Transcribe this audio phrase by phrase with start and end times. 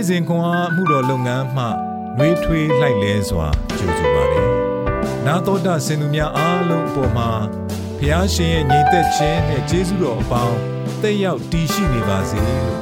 [0.00, 1.64] နေ့စဉ်ခွန်အားမှုတော်လုပ်ငန်းမှ
[2.18, 3.46] နှွေးထွေးလှိုက်လဲစွာ
[3.78, 4.48] ကြိုဆိုပါတယ်။
[5.26, 7.30] နာတော်တာစင်သူများအားလုံးအပေါ်မှာ
[7.98, 10.56] ဖျားရှင်ရဲ့ညီသက်ခြင်းနဲ့ကျေးဇူးတော်အပေါင်း
[11.02, 12.74] တက်ရောက်တည်ရှိနေပါစေလို့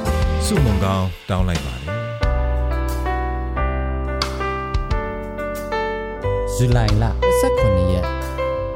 [0.45, 1.95] ဆုမွန်ကောင်းတောင်းလိုက်ပါတယ်။
[6.53, 7.05] ဇူလိုင်လ
[7.49, 8.07] 18ရက်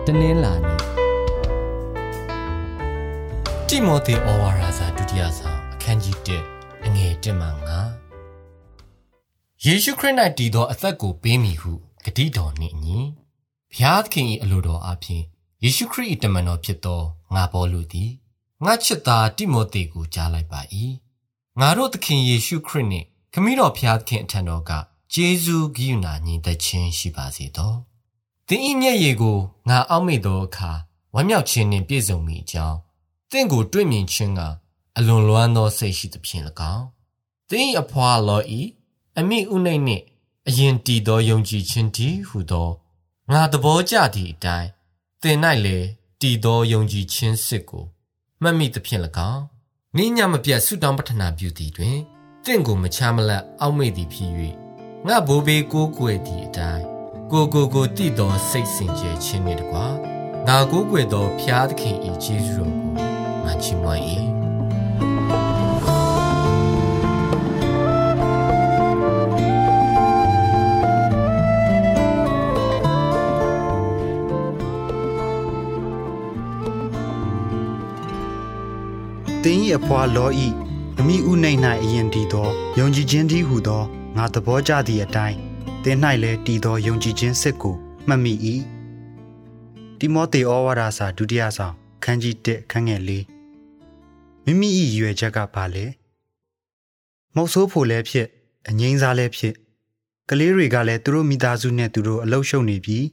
[0.05, 0.79] တနင်္လာနေ့
[3.67, 6.17] တိမောသေဩဝါဒစာဒုတိယဆောင်အခန်းကြီး
[6.51, 7.92] 1အငယ်1မှ9
[9.67, 11.71] ယေရှုခရစ်၌တည်သောအသက်ကိုပေးမည်ဟု
[12.05, 12.97] ဂတိတော်နှင့်အညီ
[13.73, 15.23] ဘုရားသခင်၏အလိုတော်အပြင်
[15.63, 17.01] ယေရှုခရစ်၏တမန်တော်ဖြစ်သော
[17.33, 18.11] ငါပေါလုသည်
[18.65, 20.61] ငါချစ်သားတိမောသေကိုကြားလိုက်ပါ၏
[21.59, 24.71] ငါတို့သခင်ယေရှုခရစ်နှင့်ခမည်းတော်ဘုရားသခင်အထံတော်က
[25.13, 27.73] ကျေးဇူးဂိယူနာညီသက်ခြင်းရှိပါစေသော
[28.47, 29.37] သင်၏မျက်ရည်ကို
[29.69, 30.71] ငါအောက်မေ့သောအခါ
[31.13, 32.77] ဝမ်းမြောက်ခြင်းနှင့်ပြည့်စုံမိအကြောင်း
[33.31, 34.41] သင်ကိုတွေ့မြင်ခြင်းက
[34.97, 36.85] အလွန်လွမ်းသောစိတ်ရှိသဖြင့်၎င်း
[37.49, 38.61] သင်၏အဖွာလောဤ
[39.19, 40.03] အမိဥနှိမ့်နှင့်
[40.47, 42.69] အရင်တည်သောယုံကြည်ခြင်းတည်းဟုသော
[43.31, 44.69] ငါသဘောကျသည့်အတိုင်း
[45.21, 45.87] သင်၌လည်း
[46.21, 47.85] တည်သောယုံကြည်ခြင်းစစ်ကို
[48.41, 49.01] မှတ်မိသဖြင့်၎
[49.33, 49.43] င်း
[49.97, 51.97] နိညာမပြတ်ဆုတောင်းပတ္ထနာပြုသည်တွင်
[52.45, 54.31] တင့်ကိုမချမလတ်အောက်မေ့သည်ဖြစ်၍
[55.07, 56.85] ငါဘိုးဘေးကိုးကွယ်သည့်အတိုင်း
[57.31, 59.95] ကိုကိုကိုတည်သောစိတ်စင်ကြယ်ခြင်းနှင့်တကား
[60.47, 64.03] ငါကိုးကွယ်သောဖျားသခင်၏ကျေးဇူးတော်ကိုငါချီးမွမ်း၏
[79.45, 80.47] တင်း၏အဖွာလောဤ
[80.99, 82.47] အမိဥနှိမ့်၌အရင်တည်သော
[82.79, 83.83] ယုံကြည်ခြင်းတည်းဟုသော
[84.17, 85.37] ငါသဘောကျသည့်အတိုင်း
[85.83, 87.75] တင်း၌လည်းတည်သောယုံကြည်ခြင်းစစ်ကို
[88.07, 88.33] မှတ်မိ၏
[89.99, 95.85] တိမောသေဩဝါဒစာဒုတိယဆောင်ခန်းကြီး1ခန်းငယ်4မိမိ၏ရွယ်ချက်ကဘာလဲ
[97.35, 98.27] မုတ်ဆိုးဖို့လည်းဖြစ်
[98.69, 99.53] အငိမ့်စားလည်းဖြစ်
[100.29, 103.05] ကလေးတွေကလည်းသူတို့မိသားစုနဲ့သူတို့အလုပ်ရှုပ်နေပြီး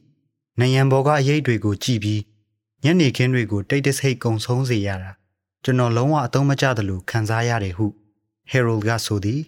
[0.59, 2.21] နိုင်ရန်ဘော်ကအရေးတွေကိုကြည်ပြီး
[2.83, 5.20] ညနေခင်းတွေကိုတိတ်တဆိတ်ကုံဆုံးစေရတာ
[5.63, 7.85] ကျွန်တော်လုံးဝအသုံးမကျသလိုခံစားရတယ်ဟု
[8.49, 9.41] ဟယ်ရိုကဆိုသည်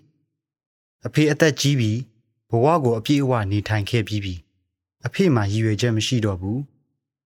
[1.05, 1.99] အဖေအသက်ကြီးပြီး
[2.49, 4.35] ဘဝကိုအပြည့်အဝနေထိုင်ခဲ့ပြီးပြီ
[5.05, 6.61] အဖေမှာရည်ရွယ်ချက်မရှိတော့ဘူး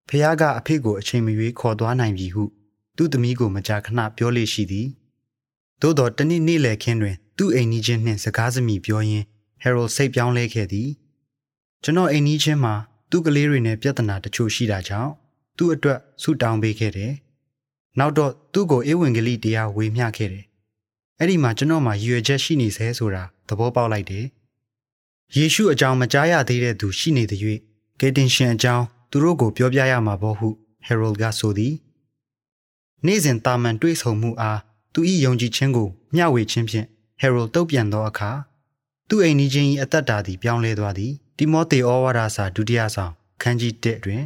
[0.08, 2.44] ဖះကအဖေကိုအချိန်မရွေးခေါ်သွားနိုင်ပြီဟု
[2.98, 4.88] သူ့သမီးကိုမကြာခဏပြောလေရှိသည်
[5.81, 9.25] သို့တော်တနေ့နေ့လည်ခင်းတွင် သူ့အိမ်နီးချင်းနှင့်စကားစမြည်ပြောရင်း
[9.62, 10.90] ဟယ်ရိုစိတ်ပြောင်းလဲခဲ့သည်
[11.84, 12.74] ကျွန်တော်အိမ်နီးချင်းမှာ
[13.12, 15.12] သူ့ကလေးတွေနဲ့ပြဿနာတချို့ရှိတာကြောင့်
[15.58, 17.14] သူ့အတွက်ဆုတောင်းပေးခဲ့တယ်
[18.00, 20.46] နောက်တော့သူ့ကိုဧဝံဂေလိတရားဝေမျှခဲ့တယ်
[21.19, 24.25] အဲ့ဒီမှာကျွန်တော်မှာရည်ရွယ်ချက်ရှိနေစေဆိုတာသဘောပေါက်လိုက်တယ်
[25.35, 27.40] ယေရှုအကြောင်းမကြားရသေးတဲ့သူရှိနေတဲ့၍
[28.00, 31.74] ဂေတင်ရှင်အကြောင်းသူတို့ကိုပြောပြရမှာပေါ့ဟုဟယ်ရိုကဆိုသည်
[33.06, 34.59] နေ့စဉ်တာမန်တွေးဆုံမှုအား
[34.94, 36.88] သူ၏ယုံကြည်ခြင်းကိုမျှဝေခြင်းဖြင့်
[37.19, 38.30] ဟယ်ရိုတုတ်ပြန်သောအခါ
[39.09, 44.24] သူ့အိမ်နီးချင်း၏အသက်တာသည်ပြောင်းလဲသွားသည်တိမောသေဩဝါဒစာဒုတိယဆောင်ခန်းကြီး1တွင်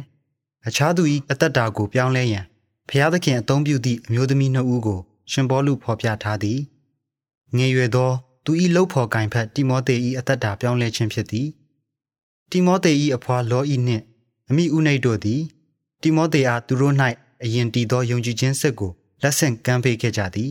[0.66, 2.44] အခြားသူ၏အသက်တာကိုပြောင်းလဲရန်
[2.88, 5.00] ဖျားသခင်အသုံးပြုသည့်အမျိုးသမီးနှစ်ဦးကို
[5.32, 6.60] ရှင်ဘောလူဖော်ပြထားသည်
[7.56, 8.10] ငယ်ရွယ်သော
[8.44, 11.48] သူ၏လှုပ်ဖော်ကင်ဖက်တိမောသေ၏အသက်တာပြောင်းလဲခြင်းဖြစ်သည်
[12.50, 14.02] တိမောသေ၏အဖွာလောဤနှင့်
[14.50, 15.40] အမိဥနှိတ်တို့သည်
[16.02, 16.94] တိမောသေအားသူတို့၌
[17.44, 20.50] အရင်တည်သောယုံကြည်ခြင်းစစ်ကိုလက်ဆင့်ကမ်းပေးခဲ့ကြသည်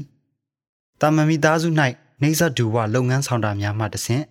[0.99, 1.69] တာမမီသားစု၌
[2.21, 4.23] နေဇဒူဝလုပ်ငန်းဆောင်တာများမှတဆင့်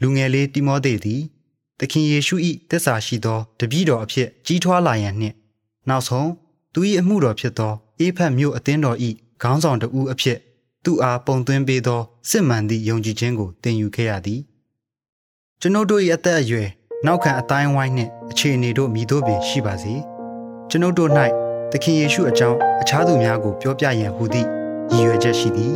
[0.00, 1.22] လူငယ်လေးတိမောသေသည်
[1.78, 2.36] သခင်ယေရှု၏
[2.70, 5.34] တစ္ဆာရှိသောတပည့်တော်အဖြစ်ကြီးထွားလာရန်နှင့်
[5.88, 6.28] နောက်ဆုံး
[6.80, 8.98] သူ၏အမှုတော်ဖြစ်သောအေဖတ်မြို့အသင်းတော်၏
[9.42, 10.38] ခေါင်းဆောင်တဦးအဖြစ်
[10.84, 12.00] သူ့အားပုံသွင်းပေးသော
[12.30, 14.40] စစ်မှန်သည့်ယုံကြည်ခြင်းကိုသင်ယူခဲ့ရသည်
[15.60, 16.68] ကျွန်ုပ်တို့၏အသက်အရွယ်
[17.06, 19.94] နောက်ခံအတိုင်းဝိုင်းနှင့်အခြေအနေတို့မြည်တို့ပင်ရှိပါစေ
[20.70, 21.10] ကျွန်ုပ်တို့၌
[21.70, 24.48] သခင်ယေရှုအကြောင်းအခြားသူများကိုပြောပြရန်ဟူသည့်
[24.92, 25.74] ရည်ရွယ်ချက်ရှိသည်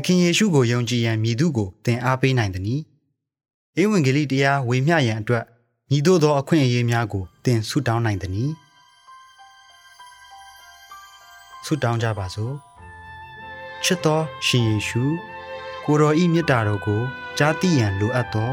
[0.00, 2.80] သခင်ယေရှုကိုယုံကြည်ရန်မြည်သူကိုသင်အားပေးနိုင်သည်။
[3.80, 5.44] ဧဝံဂေလိတရားဝေမျှရန်အတွက်
[5.90, 8.50] ညီတို့သောအခွင့်အရေးများကိုသင်ဆုတောင်းနိုင်သည်။
[11.66, 12.54] ဆုတောင်းကြပါစို့။
[13.84, 15.02] ချစ်တော်ရှင်ယေရှု
[15.84, 17.02] ကိုတော်ဤမေတ္တာတော်ကို
[17.38, 18.50] ကြားသိရန်လိုအပ်သော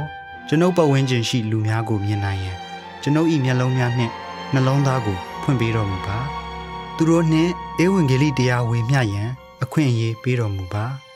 [0.47, 2.57] ကျွန်ုပ်ပတ်ဝန်းကျင်ရှိလူများကိုမြင်နိုင်ရန်
[3.01, 4.13] ကျွန်ုပ်ဤမျက်လုံးများနှင့်
[4.53, 6.17] နှလုံးသားကိုဖွင့်ပေးတော်မူပါ။
[6.95, 7.51] သူတို့နှင့်
[7.83, 9.29] ဧဝံဂေလိတရားဝေမျှရန်
[9.63, 10.85] အခွင့်အရေးပေးတော်မူပါ။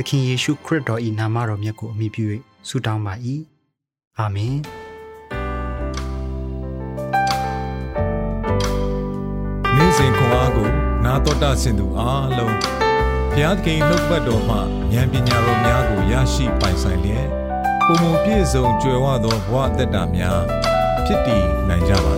[0.00, 2.24] သခင်ယေရှုခရစ်တော်၏နာမတော်မြတ်ကိုအမိပြု၍
[2.68, 3.14] ဆုတောင်းပါ၏
[4.18, 4.56] အာမင်
[9.76, 10.68] နေ့စဉ်ခွန်အားကို
[11.04, 12.56] နာတော်တာဆင်သူအားလုံး
[13.30, 14.56] ဘုရားသခင်နှုတ်ပတ်တော်မှ
[14.92, 17.28] ဉာဏ်ပညာတော်များကိုရရှိပိုင်ဆိုင်လျက်
[17.86, 20.40] ပုံပုံပြည့်စုံကြွယ်ဝသောဘဝအသက်တာများ
[21.06, 22.17] ဖြစ်တည်နိုင်ကြပါစေ